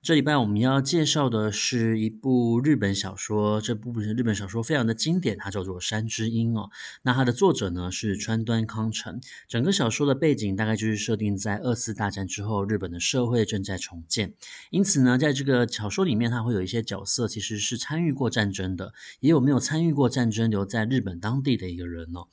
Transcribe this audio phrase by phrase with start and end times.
[0.00, 6.70] 这礼拜我们要介绍的是一部日本小说，这部日本小说非常的经典，它叫做《山之樱》哦。
[7.02, 9.20] 那它的作者呢是川端康成。
[9.48, 14.34] 整个小说的背景大概就是设定在二次大战之后，日本的社会正在重建。
[14.70, 22.28] 因此呢，在这个小说里面，它会有一些角色其实是参与过战争的，也有没有参与过战争留在日本当地的一个人哦。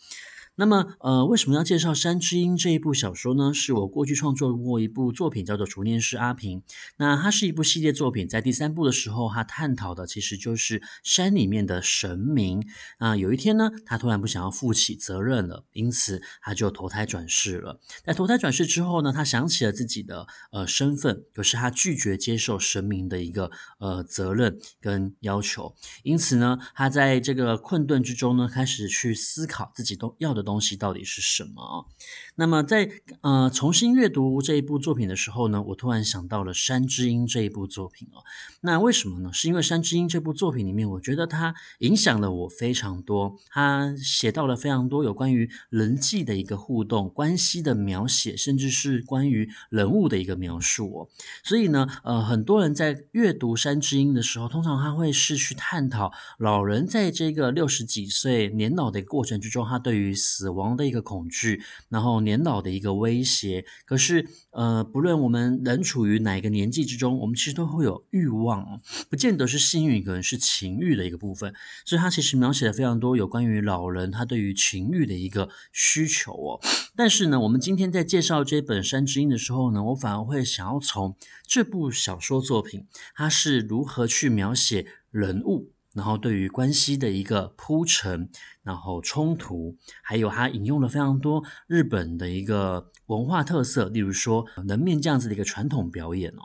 [0.58, 3.54] 那么，呃，为什么要介绍《山之音》这一部小说呢？
[3.54, 6.62] 是我过去创作过一部作品，叫做《逐念师阿平》。
[6.96, 12.66] 那它是一部系列作品，在第三部的时候，它探讨的其实就是山里面的神明。
[13.00, 17.82] 啊，有一天呢，他突然不想要负起责任了，因此他就投胎转世了。
[18.06, 31.88] 在投胎转世之后呢，他想起了自己的呃身份，可是他拒绝接受神明的一个呃责任跟要求，因此呢，他在这个困顿之中呢，开始去思考自己都要的东西到底是什么？
[32.36, 32.90] 那么在
[33.22, 38.24] 呃重新阅读这一部作品的时候呢，我突然想到了《山之音》这一部作品哦。
[38.62, 39.32] 那为什么呢？
[39.34, 43.38] 是因为《山之音》这部作品里面，我觉得它影响了我非常多。
[43.50, 51.10] 它写到了非常多有关于人际的一个互动、关系的描写，甚至是关于人物的一个描述哦。
[51.44, 63.66] 所以呢，呃，很多人在阅读《山之音》的时候，通常他会是去探讨老人在这个六十几岁年老的过程之中，他对于死亡的一个恐惧，然后年老的一个威胁。
[63.86, 71.54] 可是，呃，不论我们人处于哪个年纪之中，我们其实都会有欲望，不见得是性欲，可能是情欲的一个部分。
[71.86, 76.60] 所以，他其实描写了非常多有关于老人他对于情欲的一个需求哦。
[76.98, 81.16] 但是呢，我们今天在介绍这本《山之音》的时候呢，我反而会想要从
[81.48, 85.72] 这部小说作品，它是如何去描写人物。
[85.96, 88.30] 然后对于关系的一个铺陈，
[88.64, 96.44] 然后冲突，还有他引用了非常多日本的一个文化特色，例如说人面这样子的一个传统表演哦。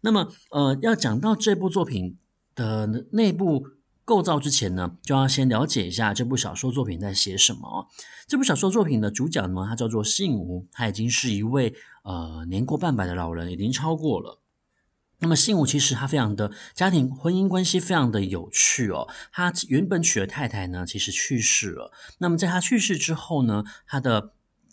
[0.00, 2.18] 那么，呃，要讲到这部作品
[2.56, 3.64] 的内部
[4.04, 7.86] 构造之前呢，就要先了解一下这部小说作品在写什么。
[8.26, 14.39] 这部小说作品的主角呢，他叫做幸吾，他已经是一位呃年过半百的老人，已经超过了。
[15.20, 21.92] 那么信武其实他非常的家庭婚姻关系非常的有趣哦，他原本娶的太太呢，其实去世了。
[22.18, 24.32] 那么在他去世之后呢，他的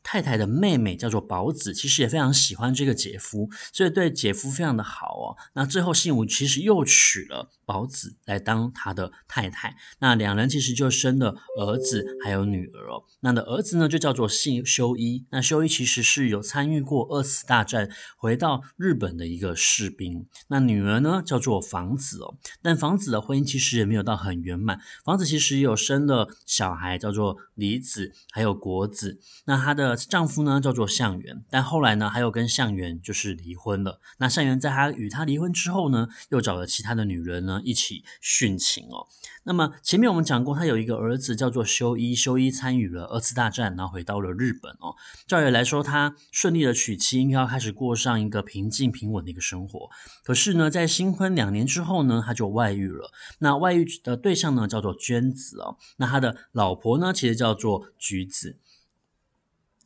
[0.09, 5.35] 太太的妹妹叫做宝子，其实也非常喜欢这个姐夫，所以对姐夫非常的好哦。
[5.53, 13.03] 那最后幸吾其实又娶了宝子来当他的太太，那两人其实就生了儿子还有女儿哦。
[13.19, 20.25] 那的儿子呢就叫做幸修一，那修一其实是有参与过二次大战回到日本的一个士兵。
[20.47, 24.79] 那女儿呢叫做房子哦，但房子的婚姻其实也没有到很圆满。
[25.03, 29.19] 房子其实也有生了小孩叫做梨子，还有果子。
[29.43, 33.99] 那他的丈夫呢叫做相原，但后来呢，还有跟相原就是离婚了。
[34.19, 39.07] 那相原在他与他离婚之后呢，又找了其他的女人呢一起殉情哦。
[39.43, 44.93] 那么前面我们讲过，他有一个儿子叫做修一，修一参与了二次大战，然后回到了日本哦。
[45.25, 49.89] 照理来说，他顺利的娶妻，应该要开始过上一个平静平稳的一个生活。
[50.23, 53.09] 可是呢，在新婚两年之后呢，他就外遇了。
[53.39, 55.77] 那外遇的对象呢叫做娟子哦。
[55.95, 58.57] 那他的老婆呢，其实叫做橘子。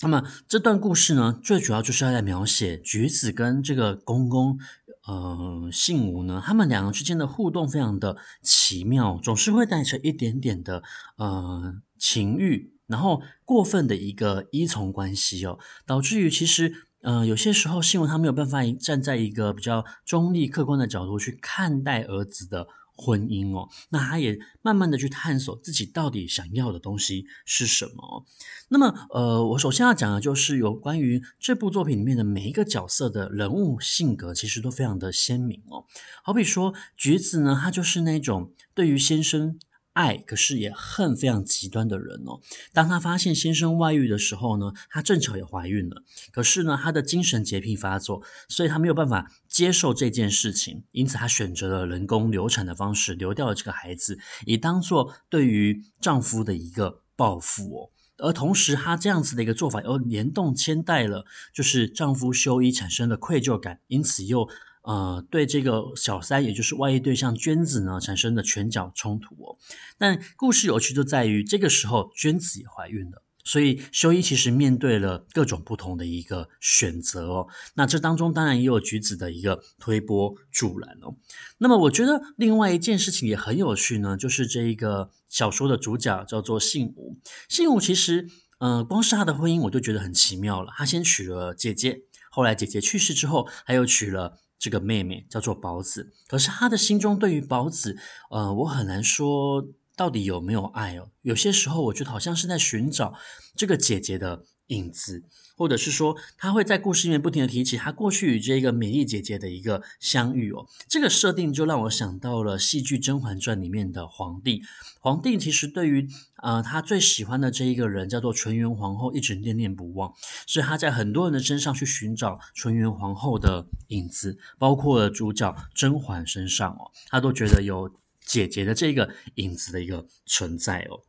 [0.04, 4.58] 那么这段故事呢，最主要就是要来描写橘子跟这个公公，
[5.06, 10.82] 呃，姓吴呢，他们两个之间的互动非常的奇妙，总是会带着一点点的
[11.18, 22.68] 呃情欲，然后过分的一个依从关系哦，导致于其实呃有些时候幸吾他没有办法站在一个比较中立客观的角度去看待儿子的。
[23.02, 28.26] 婚姻哦，那他也慢慢的去探索自己到底想要的东西是什么。
[28.70, 35.86] 那么，呃，我首先要讲的就是有关于这部作品里面的每一个角色的人物性格，其实都非常的鲜明哦。
[36.24, 39.58] 好比说，橘子呢，他就是那种对于先生。
[39.94, 42.40] 爱，可是也恨非常极端的人哦。
[42.74, 46.04] 当她发现先生外遇的时候呢，她正巧也怀孕了。
[46.32, 57.90] 可是呢，她的精神洁癖发作，所以她没有办法接受这件事情，因此她选择了人工流产的方式，流掉了这个孩子，以当做对于丈夫的一个报复哦。
[58.18, 64.48] 而同时，她这样子的一个做法又联动牵带了，就是丈夫修一产生了愧疚感，因此又。
[64.84, 69.58] 呃，对这个小三，也就是外遇对象娟子呢，产生的拳脚冲突哦。
[69.98, 77.48] 但故事有趣就在于，这个时候娟子也怀孕了，所以修一其实面对了各种不同的一个选择哦。
[77.76, 81.16] 那这当中当然也有橘子的一个推波助澜哦。
[81.60, 87.20] 那么我觉得另外一件事情也很有趣呢，就是这一个小说的主角叫做信吾。
[87.48, 90.74] 信吾其实，呃，光是他的婚姻我就觉得很奇妙了。
[90.76, 92.02] 他先娶了姐姐，
[92.32, 96.14] 后来姐姐去世之后，他又娶了这个妹妹，叫做宝子。
[96.28, 97.98] 可是他的心中对于宝子，
[98.30, 99.68] 呃，我很难说。
[99.94, 101.10] 到底有没有爱哦？
[101.22, 103.14] 有些时候我觉得好像是在寻找
[103.56, 105.24] 这个姐姐的影子，
[105.56, 110.68] 或者是说他会在故事里面不停地提起他过去与这个美丽姐姐的一个相遇哦。
[110.88, 114.62] 这个设定就让我想到了戏剧《甄嬛传》里面的皇帝。
[115.00, 116.08] 皇帝其实对于
[116.42, 120.14] 呃他最喜欢的这一个人叫做纯元皇后，一直念念不忘，
[120.48, 127.92] 所以他在很多人的身上去寻找纯元皇后的影子，包括了主角甄嬛身上哦，他都觉得有。
[128.24, 131.02] 姐姐的这个影子的一个存在哦。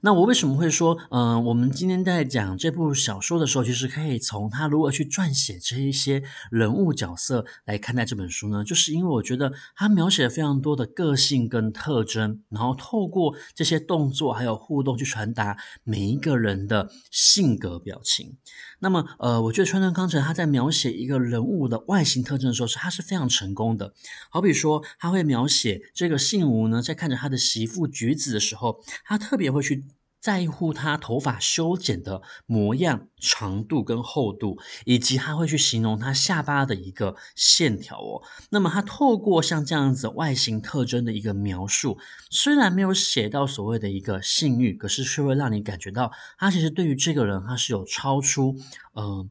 [0.00, 6.22] 那我为什么会说，嗯、我们今天在讲这部小说的时候，其实可以从他如何去撰写这一些
[6.52, 8.62] 人物角色来看待这本书呢？
[8.62, 18.36] 就是因为我觉得他描写了非常多的个性跟特征，然后透过这些动作还有互动去传达每一个人的性格表情。
[18.78, 23.92] 那么，呃，我觉得川端康成他在描写一个人物的外形特征的时候，是他是非常成功的。
[24.30, 29.87] 好比说，他会描写这个信吾呢，在看着他的媳妇橘子的时候，他特别会去。
[30.20, 38.22] 在乎他头发修剪的模样、长度跟厚度，以及他会去形容他下巴的一个线条哦。
[38.50, 41.98] 那么他透过像这样子外形特征的一个描述，
[42.30, 48.56] 虽然没有写到所谓的一个性欲，可是却会让你感觉到他其实对于这个人他是有超出
[48.94, 49.30] 嗯、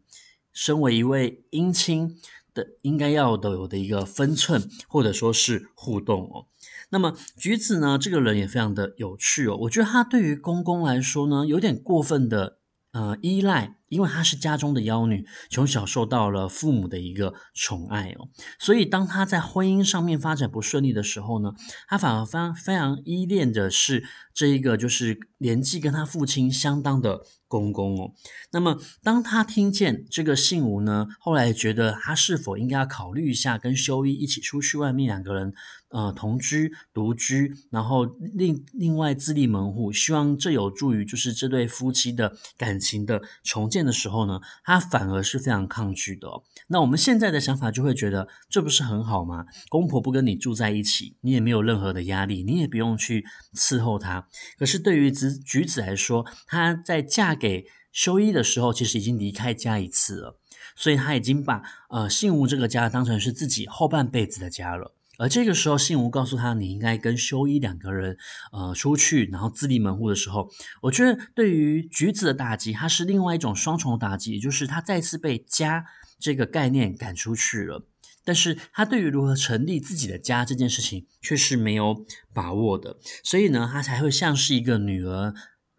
[0.54, 2.18] 身为一位姻亲
[2.54, 6.46] 的应该要的有的一个分寸，或者说是互动哦。
[6.90, 9.58] 那么橘子呢，这个人也非常的有趣哦。
[9.62, 12.60] 我觉得他对于公公来说呢，有点过分的
[12.92, 13.78] 呃依赖。
[13.90, 18.28] 因为她是家中的妖女，从小受到了父母的一个宠爱哦，
[18.60, 21.54] 所以当她在婚姻上面发展不顺利的时候呢，
[21.88, 24.04] 她反而非常非常依恋的是
[24.34, 28.12] 这一个就是年纪跟她父亲相当的公公哦。
[28.52, 35.54] 那么当她听见这个信吴呢，后来觉得她是否应该要考虑一下跟修一一起出去外面两个人
[35.90, 43.77] 呃同居独居，然后另另外自立门户，希望这有助于就是这对夫妻的感情的重建。
[43.86, 46.28] 的时候呢，他反而是非常抗拒的。
[46.68, 49.46] 那我们现在的想法就会觉得，这不是很好吗？
[49.70, 54.28] 公婆不跟你住在一起，你也没有任何的压力，你也不用去伺候他。
[54.58, 60.40] 可是对于子橘子来说，她在嫁给修一的时候，其实已经离开家一次了，
[60.76, 64.94] 所以她已经把呃信吾这个家当成是自己后半辈子的家了。
[65.18, 68.18] 而这个时候，信吾告诉他：“你应该跟修一两个人，
[68.52, 70.50] 呃，出去，然后自立门户的时候，
[70.82, 75.86] 我觉得对于橘子的打击，它是另外一种双重打击，也就是他再次被家
[76.20, 77.88] 这个概念赶出去了。
[78.24, 85.34] 但是他对于如何成立自己的家这件事情，却是没有把握的，所以呢，他才会像是一个女儿。”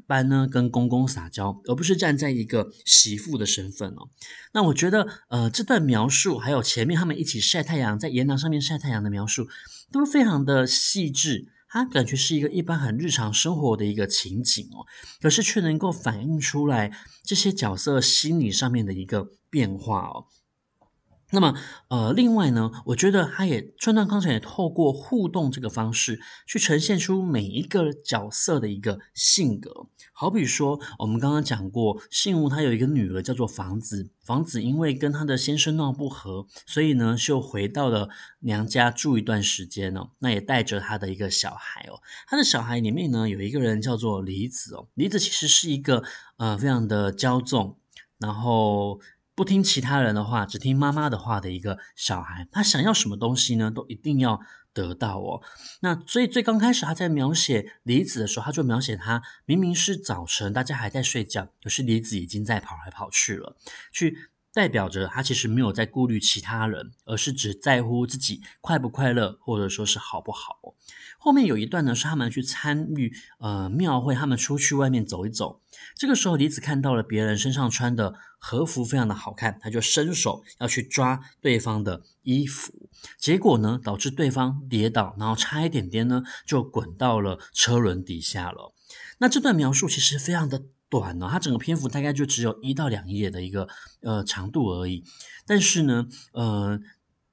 [0.09, 4.09] 般呢，跟公公撒娇，而不是站在一个媳妇的身份哦。
[4.53, 9.47] 那我觉得，呃，这段描述还有前面他们一起晒太阳，在岩廊上面晒太阳的描述，
[9.93, 11.53] 都非常的细致。
[11.71, 14.87] 它感觉是一个一般很日常生活的一个情景哦，
[15.21, 16.91] 可是却能够反映出来
[17.23, 20.25] 这些角色心理上面的一个变化哦。
[21.31, 21.55] 那么，
[21.89, 29.89] 呃，另外呢，我觉得他也川端康成也透过互动这个方式，去呈现出每一个角色的一个性格。
[30.15, 38.09] 好比说，我们刚刚讲过，信吾他有一个女儿叫做房子，房子因为跟他的先生闹不和，所以呢就回到了
[38.41, 40.09] 娘家住一段时间哦。
[40.21, 46.03] 那也带着他的一个小孩哦，他的小孩里面呢有一个人叫做李子哦，李子其实是一个
[46.39, 47.77] 呃非常的骄纵，
[48.19, 48.99] 然后。
[49.39, 54.41] 不听其他人的话，只听妈妈的话的一个小孩，他想要什么东西呢，都一定要
[54.73, 55.41] 得到哦。
[55.79, 63.57] 那所以最刚开始他在描写梨子的时候，他就描写他明明是早晨，大家还在睡觉，可是梨子已经在跑来跑去了，
[63.93, 64.19] 去
[64.53, 70.75] 代表着他其实没有在顾虑其他人，而是只在乎自己快不快乐，或者说是好不好。
[71.19, 75.61] 后面有一段呢，是他们去参与呃庙会，他们出去外面走一走。
[75.95, 82.89] 这个时候，李子看到了别人身上穿的和服非常的好看，他就伸手要去抓对方的衣服，
[83.19, 88.73] 结果呢，导致对方跌倒，然后差一点点呢，就滚到了车轮底下了。
[89.19, 93.69] 那这段描述其实非常的短呢，它整个篇幅大概就只有一到两页的一个
[94.03, 95.05] 呃长度而已，
[95.47, 96.81] 但是呢，呃。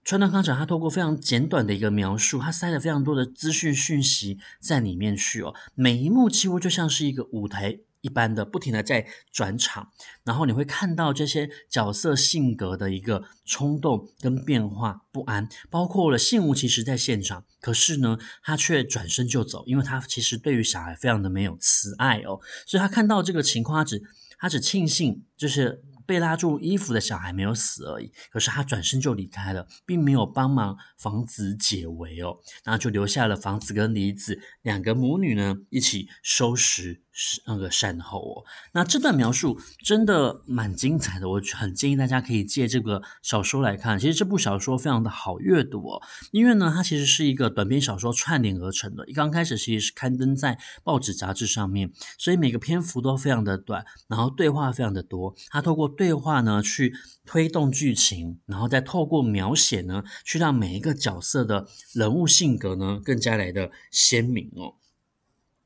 [0.07, 5.55] 川端康成他透过非常简短的一个描述，他塞了非常多的资讯讯息在里面去哦。
[5.73, 9.89] 每一幕几乎就像是一个舞台一般的不停的在转场，
[10.23, 24.03] 然后你会看到这些角色性格的一个冲动跟变化不安，包括了信吾其实在现场，可是呢，他却转身就走，因为他其实对于小孩非常的没有慈爱哦，所以他看到这个情况，他只
[24.37, 25.81] 他只庆幸就是。
[26.07, 37.01] 被拉住衣服的小孩没有死而已，可是他转身就离开了，并没有帮忙房子解围哦，然后就留下了房子跟梨子两个母女呢一起收拾
[37.45, 38.43] 那个善后哦。
[38.73, 43.97] 那这段描述真的蛮精彩的，我很建议大家可以借这个小说来看。
[43.99, 56.93] 其实这部小说非常的好阅读哦，因为呢它其实是一个短篇小说串联而成的，一刚开始其实是刊登在报纸杂志上面，所以每个篇幅都非常的短，然后对话非常的多，它透过对话呢，去
[57.25, 64.75] 推动剧情，然后再透过描写呢，去让每一个角色的人物性格呢，更加来的鲜明哦。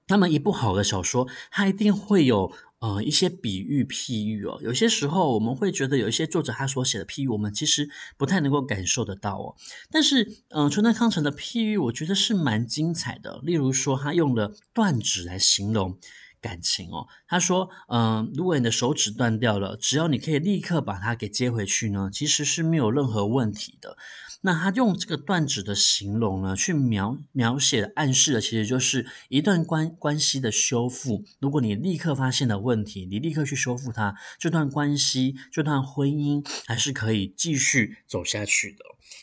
[0.09, 4.59] 那么一部好的小说，它一定会有呃一些比喻譬喻哦。
[4.61, 9.55] 有些时候我们会觉得有一些作者他所写的譬喻，我们其实不太能够感受得到哦。
[9.89, 13.39] 但是，嗯、呃，川端康成的譬喻，我觉得是蛮精彩的。
[13.43, 15.97] 例如说，他用了断指来形容。
[16.41, 23.97] 感情哦，他说，嗯、如果你的手指断掉了，只要你可以立刻把它给接回去呢，其实是没有任何问题的。
[24.41, 31.25] 那他用这个断指的形容呢，去描描写暗示的，其实就是一段关关系的修复。
[31.41, 38.77] 如果你立刻发现了问题，你立刻去修复它，这段关系、这段婚姻还是可以继续走下去的。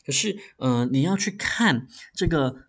[0.04, 2.66] 可是，嗯、你要去看这个。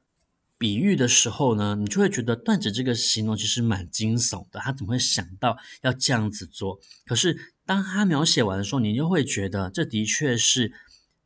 [0.58, 4.60] 比喻的时候呢，你就会觉得段子这个形容其实蛮惊悚的。
[4.60, 6.80] 他怎么会想到要这样子做？
[7.06, 10.74] 可是当他描写完的时候，你就会觉得这的确是，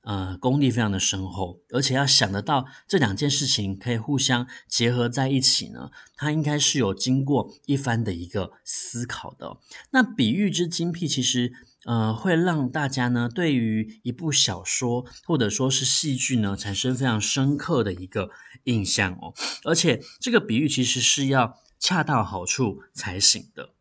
[0.02, 9.58] 呃，功力非常的深厚，而且要想得到这两件事情可以互相结合在一起呢，他应该是有经过一番的一个思考的。
[9.92, 11.54] 那比喻之精辟，其实。
[11.84, 18.30] 呃，会让大家呢对于一部小说或者说是戏剧呢产生非常深刻的一个
[18.66, 19.34] 印象哦，
[19.64, 23.72] 而且这个比喻其实是要恰到好处才行的。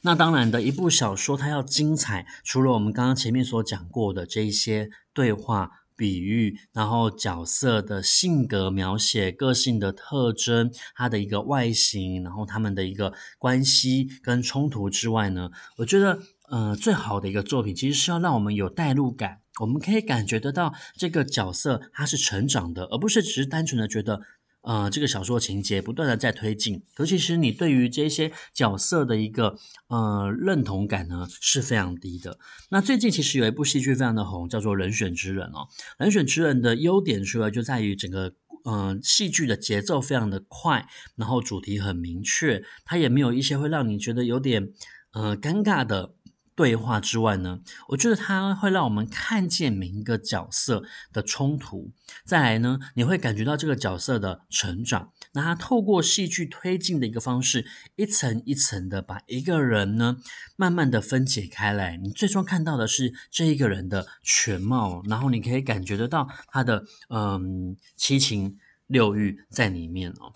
[0.00, 16.18] 那当然的，一部小说它要精彩，除了我们刚刚前面所讲过的这一些对话、比喻，然后角色的性格描写、个性的特征、它的一个外形，然后他们的一个关系跟冲突之外呢，我觉得。
[16.52, 24.20] 呃，最好的一个作品其实是要让我们有代入感，我们可以感觉得到这个角色他是成长的，而不是只是单纯的觉得，
[24.60, 26.82] 呃，这个小说情节不断的在推进。
[26.98, 29.56] 尤其实你对于这些角色的一个
[29.88, 32.38] 呃认同感呢是非常低的。
[32.68, 35.66] 那最近其实有一部戏剧非常的红，叫做《人选之人》哦，
[35.96, 44.68] 《人选之人》的优点除了就在于整个呃戏剧的节奏非常的快，然后主题很明确，它也没有一些会让你觉得有点
[45.14, 46.12] 呃尴尬的。
[46.54, 51.90] 对话之外呢，我觉得它会让我们看见每一个角色的冲突。
[52.24, 55.12] 再来呢，你会感觉到这个角色的成长。
[55.32, 57.64] 那它透过戏剧推进的一个方式，
[57.96, 60.18] 一层一层的把一个人呢，
[60.56, 61.96] 慢慢的分解开来。
[61.96, 70.34] 你最终看到的是这一个人的全貌，然后你可以感觉得到他的嗯七情六欲在里面哦。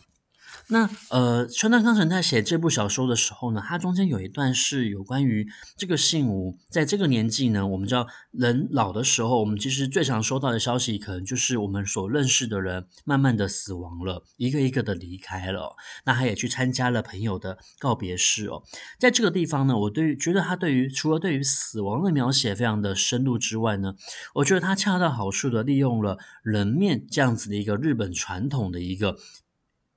[0.68, 5.46] 那呃，川端康成在写这部小说的时候呢，他中间有一段是有关于
[5.76, 15.76] 这个信吾在这个年纪呢，我们知道人老的时候，我们其实最常收到的消息，可能就是我们所认识的人慢慢的死亡了，一个一个的离开了。
[16.04, 18.62] 那他也去参加了朋友的告别式哦。
[18.98, 23.94] 在这个地方呢，我对于觉得他对于除了对于死亡的描写非常的深入之外呢，
[24.34, 29.16] 我觉得他恰到好处的利用了人面这样子的一个日本传统的一个。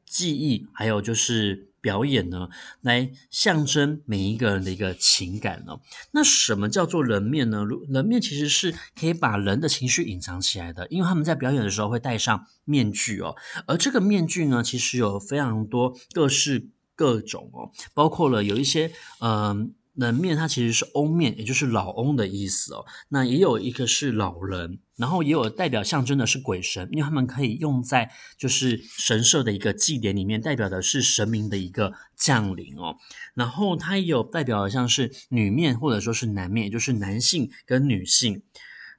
[0.10, 2.50] 记忆，还有就是表演呢，
[2.82, 5.78] 来象征每一个人的一个情感呢。
[6.12, 7.64] 那什么叫做人面呢？
[7.88, 13.36] 人面其实是可以把人的情绪隐藏起来的，因为他们在表演的时候会戴上面具哦。
[13.68, 19.76] 而这个面具呢，其实有非常多各式各种哦，包括了有一些嗯。
[20.00, 22.86] 人面它其实是翁面，也就是老翁的意思哦。
[23.10, 32.96] 那也有一个是老人，然后也有代表象征的是鬼神，因为他们可以用在就是神社的一个祭典里面，代表的是神明的一个降临哦。
[33.34, 38.44] 然后它也有代表像是女面或者说是男面，也就是男性跟女性。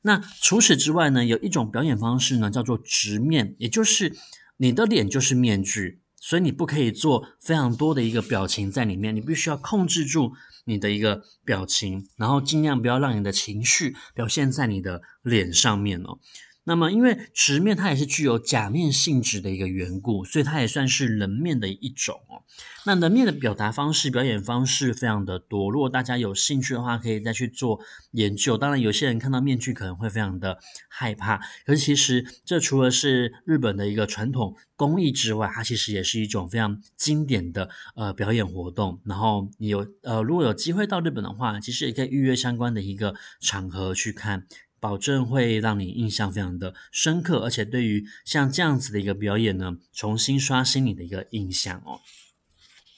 [0.02, 4.14] 那除此之外呢，有一种表演方式呢，叫做直面，也就是
[4.59, 10.35] 你的脸就是面具，所以你不可以做非常多的一个表情在里面，你必须要控制住。
[10.64, 16.19] 你的一个表情，然后尽量不要让你的情绪表现在你的脸上面哦。
[16.71, 22.47] 那么因为直面它也是具有假面性质的一个缘故，所以它也算是人面的一种哦。
[22.87, 27.81] 那人面的表达方式、表演方式非常的多，如果大家有兴趣的话，可以再去做
[28.12, 28.57] 研究。
[28.57, 39.00] 当然，有些人看到面具可能会非常的害怕，可是其实这除了是日本的一个传统工艺之外，它其实也是一种非常经典的呃表演活动。
[39.05, 44.47] 然后你有呃如果有机会到日本的话，其实也可以预约相关的一个场合去看。
[44.81, 52.01] 保证会让你印象非常的深刻，而且对于像这样子的一个表演呢，重新刷新你的一个印象哦。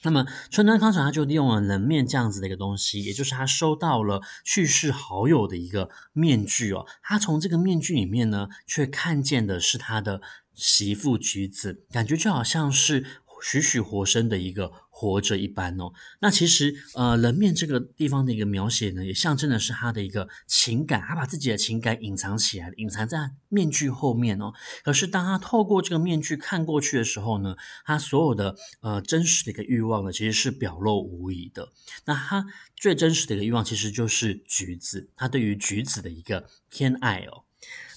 [0.01, 10.21] 那么川端康成他就利用了人面这样子的一个东西，也就是他收到了去世好友的一个面具哦，他从这个面具里面呢，却看见的是他的
[10.53, 13.05] 媳妇橘子，感觉就好像是。
[13.43, 24.53] 栩栩活生的一个活着一般哦，那其实呃人面这个地方的一个描写呢，也象征的是他的一个情感，他把自己的情感隐藏起来，隐藏在面具后面哦。
[24.81, 31.67] 可是当他透过这个面具看过去的时候呢，他所有的呃真实的一个欲望呢，其实是表露无遗的。
[32.05, 32.45] 那他
[32.77, 37.43] 最真实的一个欲望，其实就是橘子，他对于橘子的一个偏爱哦。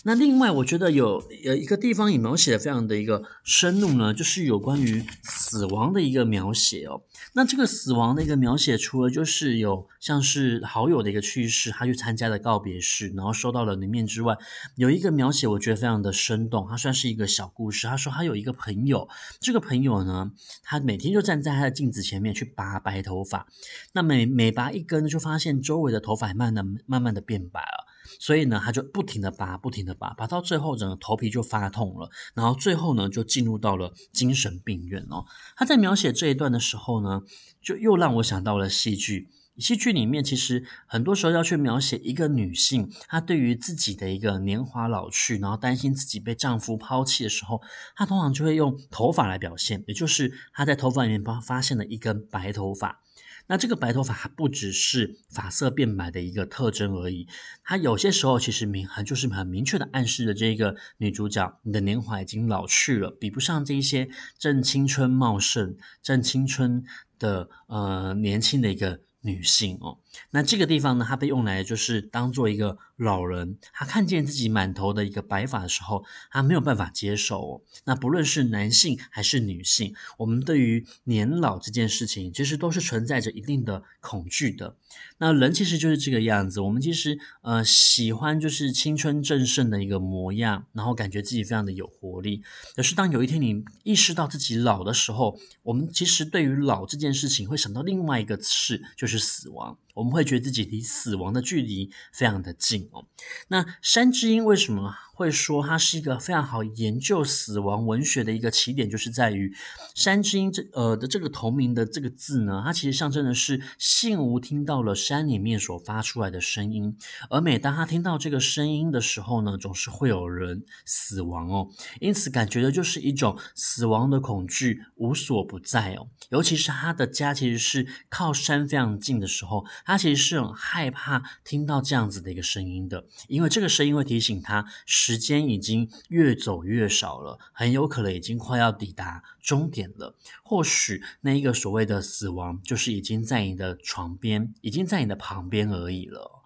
[0.08, 7.02] 那另外，我觉得有呃一个地方也描写的非常的一个深入呢，就是有关于死亡的一个描写哦。
[7.32, 14.38] 那这个死亡的一个描写，除了就是有像是好友的一个去世，他去参加了告别式，然后收到了里面之外，
[14.76, 17.88] 有一个描写我觉得非常的生动，它算是一个小故事。
[17.88, 19.08] 他说他有一个朋友，
[19.40, 20.30] 这个朋友呢，
[20.62, 23.48] 他每天就站在他的镜子前面去拔白头发，
[23.92, 27.95] 那每每拔一根呢，就发现周围的头发慢慢的慢慢的变白了。
[28.20, 32.10] 所以呢，他就不停的拔，不停的拔，拔到最后，整个头皮就发痛了。
[32.34, 35.24] 然后最后呢，就进入到了精神病院哦。
[35.56, 37.22] 他在描写这一段的时候呢，
[37.62, 39.28] 就又让我想到了戏剧。
[39.58, 47.62] 戏剧里面其实很多时候要去描写一个女性，她对于自己的一个年华老去，然后担心自己被丈夫抛弃的时候，
[47.94, 53.00] 她通常就会用头发来表现，也就是她在头发里面发发现了一根白头发。
[53.48, 57.28] 那这个白头发还不只是发色变白的一个特征而已，
[57.62, 66.84] 它有些时候其实明很就是很明确的暗示了这个女主角，你的年华已经老去了，比不上这一些正青春茂盛、正青春
[67.18, 69.98] 的呃年轻的一个女性哦。
[70.30, 77.60] 那这个地方呢，它被用来就是当做一个老人，他看见自己满头的一个白发的时候，他没有办法接受哦。
[77.84, 84.76] 那不论是男性还是女性，我们对于年老这件事情，其实都是存在着一定的恐惧的。
[85.18, 92.42] 那人其实就是这个样子，我们其实呃喜欢就是青春正盛的一个模样，然后感觉自己非常的有活力。
[92.74, 99.78] 可是当有一天你意识到自己老的时候，我们其实对于老这件事情会想到另外一个事，就是死亡。
[99.96, 103.06] 我们会觉得自己离死亡的距离非常的近哦。
[103.48, 108.90] 那山之鹰为什么会说它是一个非常好研究死亡文学的一个起点？
[108.90, 109.50] 就是在于
[109.94, 116.98] 山之音这呃的这个同名的这个字呢，它其实象征的是信吾听到了山里面所发出来的声音，
[117.30, 121.68] 而每当他听到这个声音的时候呢，总是会有人死亡哦。
[121.98, 126.08] 因此感觉的就是一种死亡的恐惧无所不在哦。
[126.28, 129.64] 尤其是他的家其实是靠山非常近的时候。
[129.86, 134.66] 他其实是很害怕听到这样子的一个声音的，因为这个声音会提醒他
[135.06, 140.16] 时间已经越走越少了，很有可能已经快要抵达终点了。
[140.42, 146.42] 或许那一个所谓的死亡，就是已经在你的床边，已经在你的旁边而已了。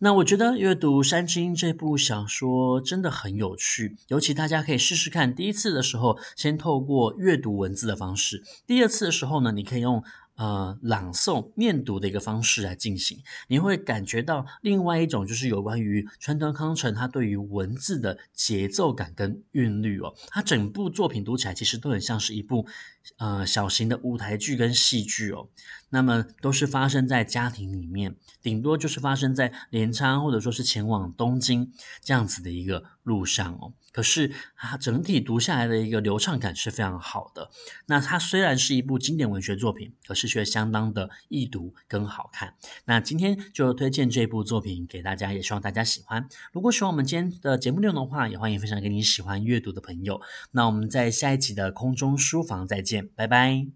[0.00, 5.32] 那我觉得阅读《山之音》这部小说真的很有趣，尤其大家可以试试看。
[5.32, 10.02] 第一次的时候，先透过阅读文字的方式；第二次的时候呢，你可以用。
[10.42, 22.66] 呃，朗诵、念读的一个方式来进行，你会感觉到另外一种，就是有关于川端康成他对于文字的节奏感跟韵律哦，他整部作品读起来其实都很像是一部
[23.18, 25.46] 呃小型的舞台剧跟戏剧哦。
[25.90, 31.70] 那么都是发生在家庭里面，顶多就是发生在镰仓或者说是前往东京
[32.02, 33.74] 这样子的一个路上哦。
[33.92, 37.50] 可是它整体读下来的一个流畅感是非常好的。
[37.84, 42.54] 那它虽然是一部经典文学作品，可是却相当的易读跟好看。
[42.86, 46.26] 那今天就推荐这部作品给大家，也希望大家喜欢。
[46.52, 50.22] 如果喜欢我们今天的节目内容的话，也欢迎分享给你喜欢阅读的朋友。
[50.52, 53.66] 那我们在下一集的空中书房再见，拜拜。